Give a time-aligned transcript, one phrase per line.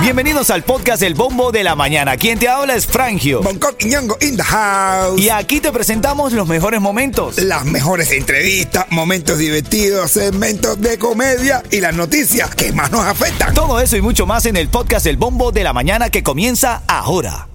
[0.00, 2.16] Bienvenidos al podcast El Bombo de la Mañana.
[2.16, 3.42] Quien te habla es Frangio.
[3.42, 5.20] Bangkok y Ñongo in the house.
[5.20, 7.38] Y aquí te presentamos los mejores momentos.
[7.38, 13.52] Las mejores entrevistas, momentos divertidos, segmentos de comedia y las noticias que más nos afectan.
[13.52, 16.82] Todo eso y mucho más en el podcast El Bombo de la Mañana que comienza
[16.86, 17.48] ahora.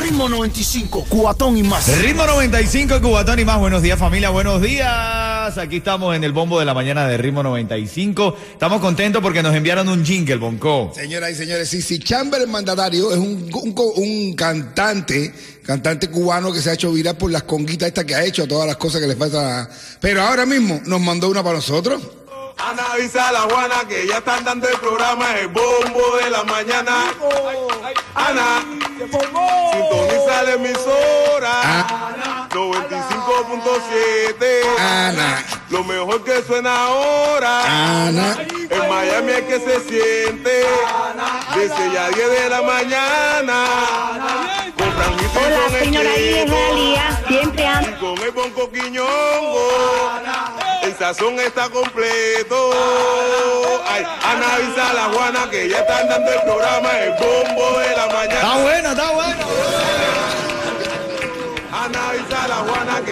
[0.00, 1.86] Ritmo 95, cubatón y más.
[1.98, 3.58] Ritmo 95, cubatón y más.
[3.58, 5.29] Buenos días familia, buenos días.
[5.58, 8.36] Aquí estamos en el bombo de la mañana de Ritmo 95.
[8.52, 10.92] Estamos contentos porque nos enviaron un jingle, Bonco.
[10.94, 15.34] Señoras y señores, sí, sí, Chamber el mandatario es un, un, un, cantante,
[15.64, 18.66] cantante cubano que se ha hecho viral por las conguitas estas que ha hecho, todas
[18.66, 19.68] las cosas que le falta.
[20.00, 22.00] Pero ahora mismo nos mandó una para nosotros.
[22.56, 26.44] Ana avisa a la Juana que ya están dando el programa El Bombo de la
[26.44, 27.12] Mañana.
[28.14, 31.86] Ana, sintoniza la emisora.
[32.50, 34.62] 95.7.
[34.78, 35.42] Ana.
[35.70, 38.06] Lo mejor que suena ahora.
[38.08, 38.36] Ana.
[38.68, 40.64] En Miami es que se siente.
[41.54, 43.64] Desde ya 10 de la mañana.
[44.76, 45.06] Con Hola,
[45.66, 46.10] con el señora.
[46.10, 47.22] Realía.
[47.28, 47.98] Siempre Y ando.
[48.00, 49.68] con el bonco quiñongo,
[50.82, 52.70] el sazón está completo.
[53.88, 56.90] Ay, Ana avisa a la Juana que ya están dando el programa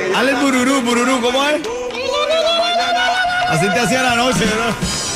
[0.09, 1.61] Están bururú, bururú, ¿cómo es?
[3.49, 4.75] Así te hacía la noche, ¿no?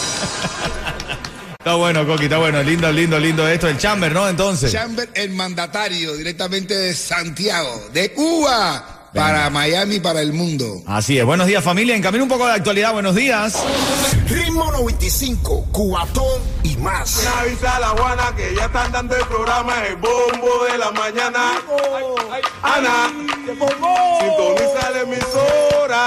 [1.59, 2.61] Está bueno, Coqui, está bueno.
[2.61, 3.69] Lindo, lindo, lindo esto.
[3.69, 4.29] El chamber, ¿no?
[4.29, 4.73] Entonces.
[4.73, 10.83] Chamber el mandatario, directamente de Santiago, de Cuba, para Miami, para el mundo.
[10.87, 11.25] Así es.
[11.25, 11.95] Buenos días, familia.
[11.95, 12.93] En camino un poco de actualidad.
[12.93, 13.63] Buenos días.
[14.29, 16.52] Ritmo 95, cubatón
[16.83, 17.27] más.
[17.27, 20.91] Ana avisa a la Juana que ya están dando el programa El Bombo de la
[20.91, 21.53] Mañana.
[22.63, 23.11] Ana,
[24.21, 26.07] sintoniza la emisora.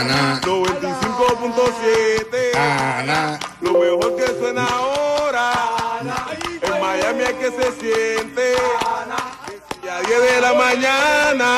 [0.00, 0.40] Ana.
[0.42, 2.54] 95.7.
[2.56, 3.38] Ana.
[3.60, 5.52] Lo mejor que suena ahora.
[6.60, 8.56] En Miami es que se siente.
[9.82, 11.56] Y a 10 de la mañana.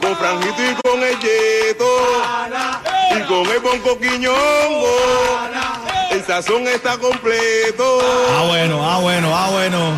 [0.00, 1.88] Con Franjito y con el Yeto.
[3.16, 5.57] Y con el Bonco Quiñongo.
[6.38, 7.98] Está completo.
[8.30, 9.92] Ah, bueno, ah, bueno, ah, bueno.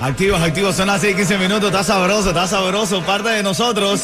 [0.00, 1.70] Activos, activos, son las 6 y 15 minutos.
[1.70, 3.00] Está sabroso, está sabroso.
[3.02, 4.02] Parte de nosotros.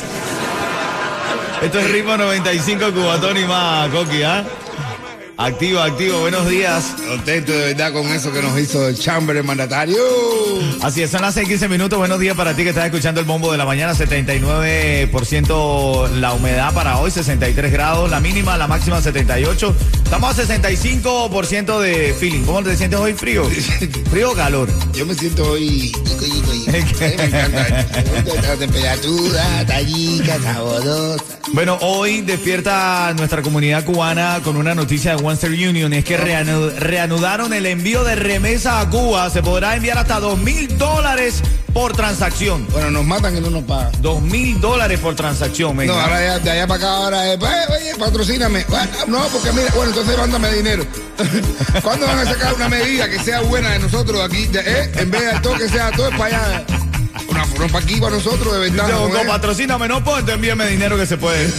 [1.60, 4.44] Esto es Ritmo 95 Cubatón y más, Coqui, ¿ah?
[5.36, 6.94] Activo, activo, buenos días.
[7.08, 9.98] Contento de verdad con eso que nos hizo el Chamber el mandatario.
[10.80, 11.98] Así es, son las 6 y 15 minutos.
[11.98, 13.94] Buenos días para ti que estás escuchando el bombo de la mañana.
[13.94, 18.08] 79% la humedad para hoy, 63 grados.
[18.10, 19.74] La mínima, la máxima 78.
[20.04, 22.44] Estamos a 65% de feeling.
[22.44, 23.14] ¿Cómo te sientes hoy?
[23.14, 23.44] ¿Frío?
[24.10, 24.68] ¿Frío o calor?
[24.92, 25.90] Yo me siento hoy.
[25.90, 26.70] yico, yico, yico.
[26.70, 26.74] A
[27.08, 27.86] mí me encanta.
[28.40, 31.24] La temperatura, tallica, saborosa.
[31.52, 35.92] Bueno, hoy despierta nuestra comunidad cubana con una noticia de Western Union.
[35.92, 39.30] Es que reanu- reanudaron el envío de remesa a Cuba.
[39.30, 41.42] Se podrá enviar hasta dos mil dólares
[41.72, 42.66] por transacción.
[42.70, 43.90] Bueno, nos matan y no nos pagan.
[44.00, 45.92] Dos mil dólares por transacción, venga.
[45.94, 48.64] No, ahora ya, de allá para acá, ahora es, "Pues, oye, patrocíname.
[48.68, 50.86] Bueno, no, porque mira, bueno, entonces mándame dinero.
[51.82, 54.48] ¿Cuándo van a sacar una medida que sea buena de nosotros aquí?
[54.54, 54.92] Eh?
[54.96, 56.64] En vez de todo que sea todo es para allá.
[57.34, 58.88] Una forma para aquí, para nosotros, de verdad.
[58.88, 61.52] ¿no patrocíname, no puedo, entonces envíame dinero que se puede.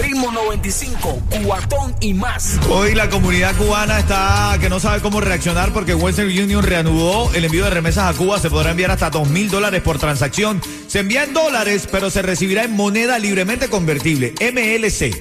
[0.00, 2.58] Ritmo 95, cubatón y más.
[2.70, 7.44] Hoy la comunidad cubana está que no sabe cómo reaccionar porque Western Union reanudó el
[7.44, 8.40] envío de remesas a Cuba.
[8.40, 10.62] Se podrá enviar hasta dos mil dólares por transacción.
[10.86, 15.14] Se envía en dólares, pero se recibirá en moneda libremente convertible, MLC.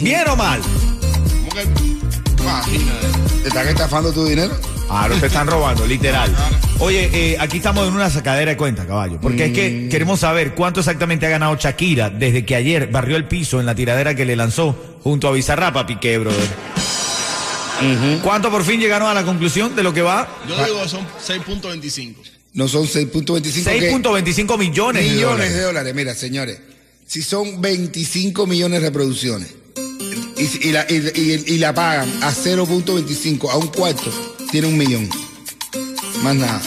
[0.00, 0.60] ¿Bien o mal?
[0.60, 1.92] ¿Cómo que?
[3.42, 4.58] ¿Te están estafando tu dinero?
[4.94, 6.30] Ah, no te están robando, literal.
[6.78, 9.18] Oye, eh, aquí estamos en una sacadera de cuenta, caballo.
[9.20, 13.26] Porque es que queremos saber cuánto exactamente ha ganado Shakira desde que ayer barrió el
[13.26, 16.46] piso en la tiradera que le lanzó junto a Bizarrapa, Piqué, brother.
[18.22, 20.28] ¿Cuánto por fin llegaron a la conclusión de lo que va?
[20.48, 22.14] Yo digo son 6.25.
[22.52, 25.54] No son 6.25 que- 6.25 millones, de millones dólares.
[25.54, 25.94] de dólares.
[25.94, 26.60] Mira, señores,
[27.06, 29.48] si son 25 millones de reproducciones
[30.36, 34.12] y, y la, y- y- y la pagan a 0.25, a un cuarto,
[34.52, 35.08] tiene un millón.
[36.22, 36.60] Más nada.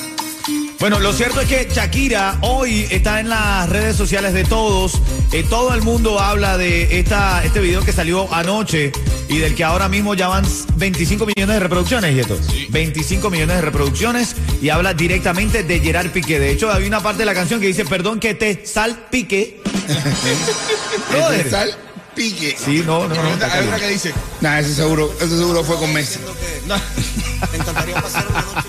[0.80, 5.00] Bueno, lo cierto es que Shakira hoy está en las redes sociales de todos.
[5.32, 8.92] Eh, todo el mundo habla de esta, este video que salió anoche
[9.30, 10.44] y del que ahora mismo ya van
[10.78, 12.40] 25 millones de reproducciones, Yeto.
[12.70, 16.40] 25 millones de reproducciones y habla directamente de Gerard Piqué.
[16.40, 19.62] De hecho, hay una parte de la canción que dice, perdón que te salpique.
[21.40, 21.78] El sal
[22.16, 22.58] pique.
[22.58, 23.22] Sí, no, no, no.
[23.46, 26.20] Hay otra que dice, Nah, ese seguro, ese seguro fue con Messi.
[26.66, 26.76] no,
[27.52, 28.68] me encantaría pasar una noche.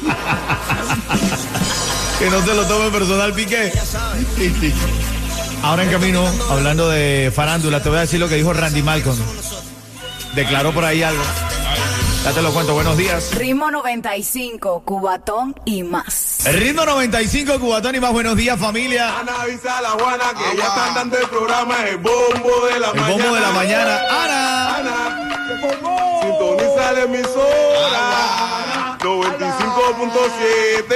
[2.18, 3.72] Que no se lo tome personal, Piqué.
[5.62, 9.18] Ahora en camino, hablando de farándula, te voy a decir lo que dijo Randy Malcolm.
[10.34, 11.22] Declaró por ahí algo.
[12.26, 13.32] Ya te lo cuento, buenos días.
[13.36, 16.44] Ritmo 95, Cubatón y más.
[16.44, 19.20] El ritmo 95, Cubatón y más, buenos días familia.
[19.20, 22.88] Ana avisa a la Juana que ya están dando el programa El Bombo de la
[22.90, 23.12] El Mañana.
[23.22, 24.00] bombo de la mañana.
[24.10, 24.76] Ana.
[24.76, 25.40] Ana,
[26.20, 30.94] sintoniza la emisora 95.7.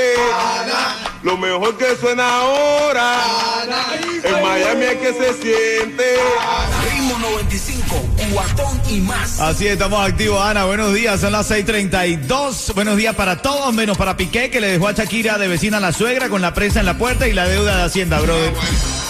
[1.22, 3.14] Lo mejor que suena ahora.
[4.24, 6.16] En Miami es que se siente.
[6.90, 7.59] Ritmo 95,
[8.32, 9.40] cuatón y más.
[9.40, 10.64] Así estamos activos, Ana.
[10.64, 12.72] Buenos días, son las 6:32.
[12.74, 15.80] Buenos días para todos, menos para Piqué, que le dejó a Shakira de vecina a
[15.80, 18.52] la suegra con la prensa en la puerta y la deuda de Hacienda, brother.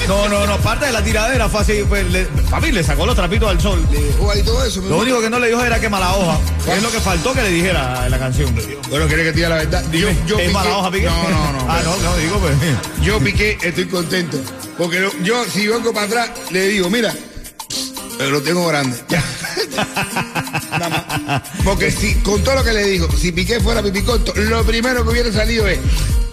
[0.08, 1.84] No, no, no, parte de la tiradera fue así.
[1.88, 3.84] Pues, le, papi, le sacó los trapitos al sol.
[3.92, 4.80] Le dejó ahí todo eso.
[4.82, 6.38] mi Lo único que no le dijo era que mala hoja.
[6.64, 8.54] que Es lo que faltó que le dijera en la canción.
[8.88, 9.84] Bueno, quiere que te diga la verdad.
[9.92, 11.06] Yo, yo ¿Es piqué- mala hoja, Piqué?
[11.06, 11.66] No, no, no.
[11.70, 12.54] ah, no, no, digo, pues.
[13.02, 14.38] Yo piqué, estoy contento.
[14.78, 17.14] Porque lo- yo, si vengo para atrás, le digo, mira,
[18.20, 18.98] pero lo tengo grande.
[19.08, 19.24] Ya.
[20.72, 20.88] Nada
[21.26, 21.42] más.
[21.64, 25.08] Porque si, con todo lo que le digo, si Piqué fuera pipiconto, lo primero que
[25.10, 25.78] hubiera salido es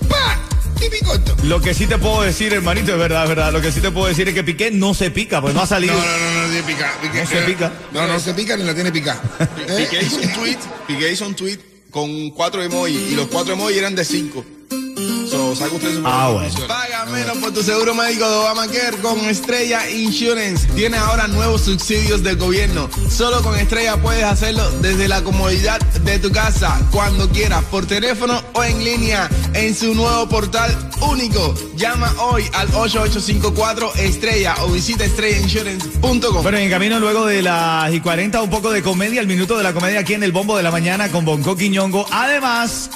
[0.09, 0.37] ¡Pa!
[0.77, 1.33] Pipiconto.
[1.43, 3.53] Lo que sí te puedo decir, hermanito, es verdad, es verdad.
[3.53, 5.65] Lo que sí te puedo decir es que Piqué no se pica, pues no ha
[5.65, 5.93] salido.
[5.93, 6.93] No, no, no, no tiene pica.
[7.01, 7.71] Piqué- No se pica.
[7.93, 9.17] No, no se pica ni la tiene pica.
[9.39, 9.87] ¿Eh?
[9.89, 10.57] Piqué hizo un tweet,
[10.87, 11.57] Piqué hizo un tweet
[11.89, 14.43] con cuatro emojis y los cuatro emojis eran de cinco.
[15.57, 16.67] So, saca usted su Ah, bueno.
[16.67, 20.67] Paga menos por tu seguro médico de Obamacare con Estrella Insurance.
[20.75, 22.89] Tiene ahora nuevos subsidios del gobierno.
[23.09, 28.43] Solo con Estrella puedes hacerlo desde la comodidad de tu casa, cuando quieras, por teléfono
[28.53, 31.53] o en línea, en su nuevo portal único.
[31.75, 36.43] Llama hoy al 8854 Estrella o visita estrellainsurance.com.
[36.43, 39.63] Bueno, en camino luego de las y 40, un poco de comedia, el minuto de
[39.63, 42.05] la comedia aquí en el Bombo de la Mañana con Bonco Quiñongo.
[42.11, 42.89] Además,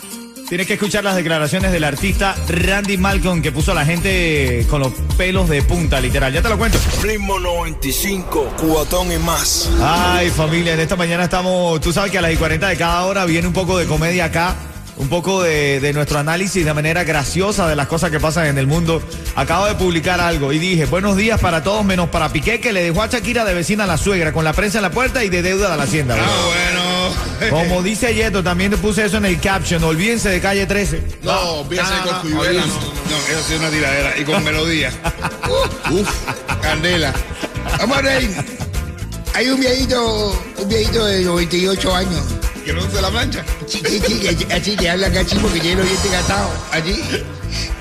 [0.51, 4.81] tienes que escuchar las declaraciones del artista Randy Malcolm que puso a la gente con
[4.81, 6.33] los pelos de punta, literal.
[6.33, 6.77] Ya te lo cuento.
[7.01, 9.69] Ritmo 95, cuatón y más.
[9.81, 13.06] Ay, familia, en esta mañana estamos, tú sabes que a las y 40 de cada
[13.06, 14.57] hora viene un poco de comedia acá,
[14.98, 18.57] un poco de, de nuestro análisis de manera graciosa de las cosas que pasan en
[18.57, 19.01] el mundo.
[19.38, 22.83] Acabo de publicar algo y dije, buenos días para todos menos para Piqué que le
[22.83, 25.30] dejó a Shakira de vecina a la suegra con la prensa en la puerta y
[25.30, 26.18] de deuda de la hacienda.
[26.19, 26.90] Ah, bueno.
[27.50, 31.02] Como dice Yeto, también te puse eso en el caption, olvídense de calle 13.
[31.24, 34.18] No, fíjese con Cuyuela, no, no, eso sí es una tiradera.
[34.18, 34.92] Y con melodía.
[35.92, 36.10] Uf,
[36.62, 37.13] candela.
[37.80, 38.31] Vamos a reír.
[39.34, 42.22] Hay un viejito, un viejito de 98 años.
[42.66, 43.44] Que no se la plancha.
[43.66, 47.02] Sí, sí, así que habla acá chico que tiene los dientes gastados allí.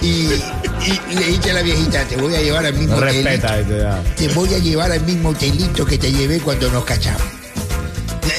[0.00, 3.29] Y, y le dice a la viejita, te voy a llevar al mismo hotelito.
[3.29, 4.03] Respeta este ya.
[4.17, 7.39] Te voy a llevar al mismo hotelito que te llevé cuando nos cachamos.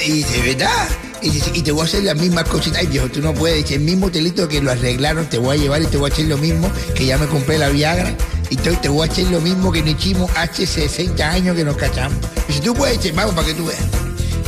[0.04, 0.88] Y dice, ¿verdad?
[1.22, 2.80] Y, y te voy a hacer las mismas cositas.
[2.80, 3.70] Ay, viejo, tú no puedes.
[3.70, 6.26] El mismo hotelito que lo arreglaron, te voy a llevar y te voy a hacer
[6.26, 8.14] lo mismo, que ya me compré la Viagra.
[8.50, 11.64] Y te, te voy a hacer lo mismo que nos hicimos hace 60 años que
[11.64, 12.18] nos cachamos.
[12.48, 13.80] Y si tú puedes, dice, vamos para que tú veas.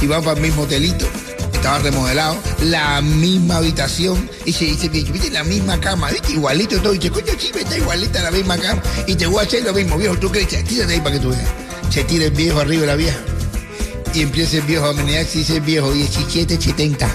[0.02, 1.06] Y vamos para el mismo hotelito.
[1.52, 4.28] Estaba remodelado, la misma habitación.
[4.44, 6.32] Y se dice, viste, la misma cama, ¿viste?
[6.32, 6.92] Igualito todo.
[6.92, 8.82] Y dice, coño, sí, está igualita la misma cama.
[9.06, 10.16] Y te voy a hacer lo mismo, viejo.
[10.18, 10.48] ¿Tú crees?
[10.48, 11.48] Tírate ahí para que tú veas.
[11.88, 13.18] Se tira el viejo arriba de la vieja.
[14.14, 17.08] Y empieza el viejo a menear, y dice el viejo, 1770.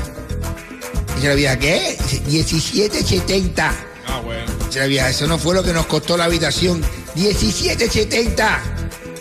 [1.15, 1.97] Dice la vieja, ¿qué?
[2.09, 3.73] Dice, 1770.
[4.05, 4.51] Ah, bueno.
[4.67, 6.81] Dice la vieja, eso no fue lo que nos costó la habitación.
[7.15, 8.59] 1770.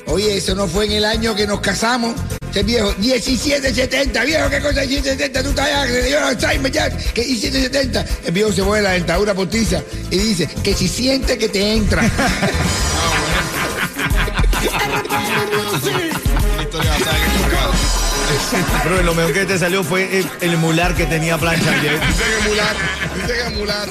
[0.07, 2.17] Oye, eso no fue en el año que nos casamos.
[2.53, 4.25] El viejo, 1770.
[4.25, 5.43] Viejo, ¿qué cosa es 1770?
[5.45, 6.91] Tú estás allá, dio Alzheimer ya.
[6.91, 8.05] Que 1770.
[8.27, 12.03] El viejo se pone la dentadura postiza y dice, que si siente que te entra.
[18.83, 21.99] Pero lo mejor que te salió fue el, el mular que tenía plancha ayer.
[22.09, 22.77] Dice que mular,
[23.15, 23.89] dice que mular.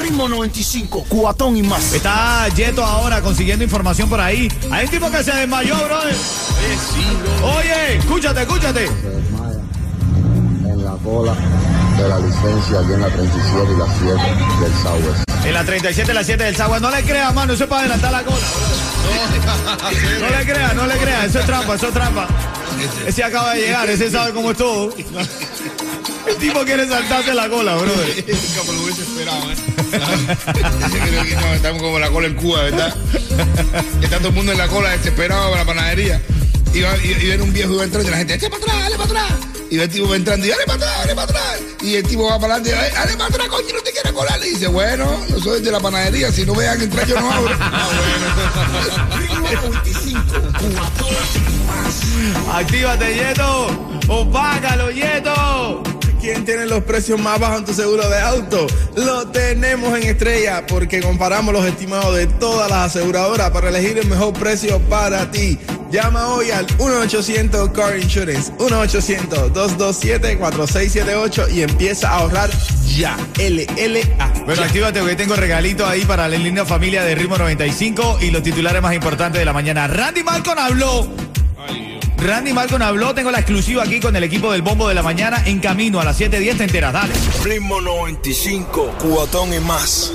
[0.00, 1.92] Ritmo 95, cuatón y más.
[1.92, 4.50] Está Yeto ahora consiguiendo información por ahí.
[4.70, 6.14] Hay un tipo que se desmayó, brother.
[7.42, 8.80] Oye, escúchate, escúchate.
[8.80, 9.60] desmaya
[10.72, 11.34] en la cola
[11.96, 14.12] de la licencia aquí en la 37 y la 7
[14.60, 15.33] del Southwest.
[15.44, 16.80] En la 37, la 7 del Sagua.
[16.80, 17.52] No le creas, mano.
[17.52, 18.46] Eso es para adelantar la cola.
[20.20, 21.24] No le creas, no le creas.
[21.26, 22.26] Eso es trampa, eso es trampa.
[23.06, 24.94] Ese acaba de llegar, ese sabe cómo es todo.
[26.26, 28.24] El tipo quiere saltarse la cola, brother.
[28.26, 29.56] Nunca lo hubiese esperado, ¿eh?
[31.08, 32.94] Creo que estamos como la cola en Cuba, ¿verdad?
[34.02, 36.22] Está todo el mundo en la cola desesperado para la panadería.
[36.74, 38.62] Y, va, y, y viene un viejo y va entrando y la gente, ¡dale para
[38.62, 39.32] atrás, dale para atrás!
[39.70, 41.60] Y el tipo va entrando y ¡dale para atrás, dale para atrás!
[41.82, 44.40] Y el tipo va para adelante y ¡dale para atrás, coño, no te quieres colar!
[44.44, 47.30] Y dice, bueno, yo soy de la panadería, si no me dejan entrar yo no
[47.30, 47.54] abro.
[49.16, 50.22] Ritmo 95,
[50.74, 51.14] cuatón
[51.46, 52.56] y más.
[52.56, 54.00] Actívate, Yeto.
[54.08, 55.32] Opácalo, Yeto.
[56.44, 58.66] ¿Quién tiene los precios más bajos en tu seguro de auto?
[58.96, 64.06] Lo tenemos en Estrella porque comparamos los estimados de todas las aseguradoras para elegir el
[64.08, 65.58] mejor precio para ti.
[65.90, 72.50] Llama hoy al 1-800 Car Insurance, 1-800-227-4678 y empieza a ahorrar
[72.94, 73.16] ya.
[73.38, 74.32] LLA.
[74.44, 74.66] Bueno, Ya.
[74.66, 78.82] actívate porque tengo regalito ahí para la linda familia de Ritmo 95 y los titulares
[78.82, 79.86] más importantes de la mañana.
[79.86, 81.08] Randy Malcolm habló.
[82.18, 83.14] Randy Malcolm habló.
[83.14, 86.04] Tengo la exclusiva aquí con el equipo del Bombo de la Mañana en camino a
[86.04, 86.56] las 7.10.
[86.56, 87.14] Te enteras, dale.
[87.44, 90.12] Ritmo 95, cuatón y más.